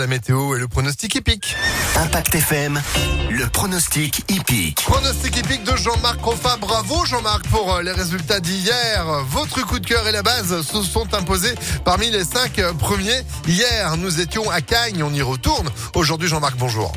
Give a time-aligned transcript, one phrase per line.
[0.00, 1.54] la météo et le pronostic hippique.
[1.96, 2.80] Impact FM,
[3.30, 4.82] le pronostic hippique.
[4.82, 6.56] Pronostic hippique de Jean-Marc Roffa.
[6.56, 9.04] Bravo Jean-Marc pour euh, les résultats d'hier.
[9.28, 13.20] Votre coup de cœur et la base se sont imposés parmi les cinq euh, premiers.
[13.46, 15.68] Hier, nous étions à Cagnes, on y retourne.
[15.94, 16.92] Aujourd'hui, Jean-Marc, bonjour.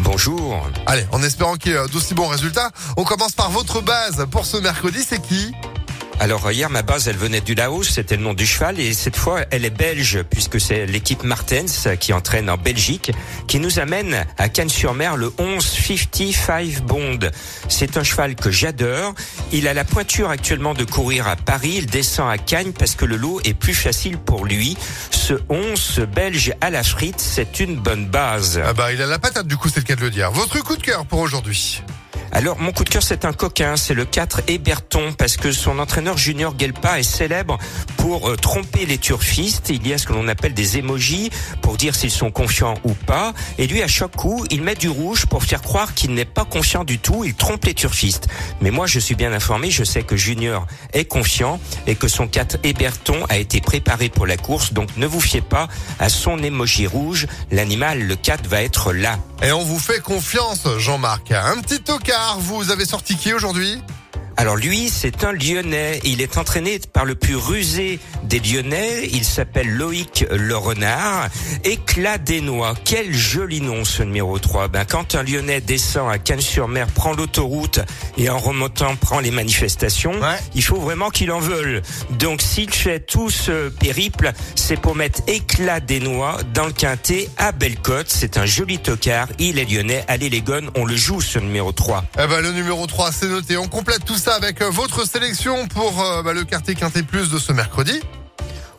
[0.00, 0.68] Bonjour.
[0.84, 4.44] Allez, en espérant qu'il y ait d'aussi bons résultats, on commence par votre base pour
[4.44, 5.54] ce mercredi, c'est qui?
[6.20, 9.16] Alors hier, ma base, elle venait du Laos, c'était le nom du cheval, et cette
[9.16, 13.12] fois, elle est belge, puisque c'est l'équipe Martens qui entraîne en Belgique,
[13.48, 17.18] qui nous amène à Cannes-sur-Mer le 1155 Bond.
[17.68, 19.14] C'est un cheval que j'adore.
[19.52, 23.04] Il a la pointure actuellement de courir à Paris, il descend à Cannes parce que
[23.04, 24.76] le lot est plus facile pour lui.
[25.10, 28.60] Ce 11 belge à la frite, c'est une bonne base.
[28.64, 30.30] Ah bah, il a la patate, du coup, c'est le cas de le dire.
[30.30, 31.82] Votre coup de cœur pour aujourd'hui
[32.34, 35.78] alors, mon coup de cœur, c'est un coquin, c'est le 4 Héberton, parce que son
[35.78, 37.58] entraîneur Junior Gelpa est célèbre
[37.96, 39.70] pour euh, tromper les turfistes.
[39.70, 41.30] Il y a ce que l'on appelle des émojis
[41.62, 43.34] pour dire s'ils sont confiants ou pas.
[43.56, 46.44] Et lui, à chaque coup, il met du rouge pour faire croire qu'il n'est pas
[46.44, 47.22] confiant du tout.
[47.24, 48.26] Il trompe les turfistes.
[48.60, 49.70] Mais moi, je suis bien informé.
[49.70, 54.26] Je sais que Junior est confiant et que son 4 Héberton a été préparé pour
[54.26, 54.72] la course.
[54.72, 55.68] Donc, ne vous fiez pas
[56.00, 57.28] à son émoji rouge.
[57.52, 59.20] L'animal, le 4, va être là.
[59.44, 61.30] Et on vous fait confiance, Jean-Marc.
[61.30, 63.78] Un petit tocard, vous avez sorti qui aujourd'hui?
[64.36, 66.00] Alors lui, c'est un Lyonnais.
[66.04, 69.08] Il est entraîné par le plus rusé des Lyonnais.
[69.12, 71.28] Il s'appelle Loïc Le Renard.
[71.62, 72.74] Éclat des noix.
[72.84, 74.68] Quel joli nom ce numéro 3.
[74.68, 77.80] Ben, quand un Lyonnais descend à Cannes-sur-Mer, prend l'autoroute
[78.18, 80.14] et en remontant prend les manifestations,
[80.54, 81.80] il faut vraiment qu'il en veuille.
[82.10, 87.28] Donc s'il fait tout ce périple, c'est pour mettre Éclat des noix dans le quintet
[87.36, 88.06] à Bellecote.
[88.08, 89.28] C'est un joli tocard.
[89.38, 90.04] Il est lyonnais.
[90.08, 92.04] Allez les gones, on le joue ce numéro 3.
[92.14, 93.56] Eh ben, le numéro 3, c'est noté.
[93.56, 97.38] On complète tout avec euh, votre sélection pour euh, bah, le quartier Quintet Plus de
[97.38, 98.00] ce mercredi.